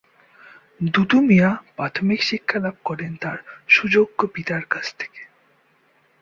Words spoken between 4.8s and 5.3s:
থেকে।